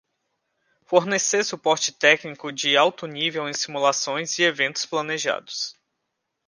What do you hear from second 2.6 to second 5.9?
alto nível em simulações e eventos planejados.